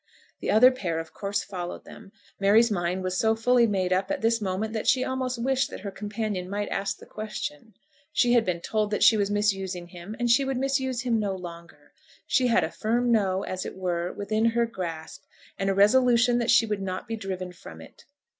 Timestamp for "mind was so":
2.71-3.35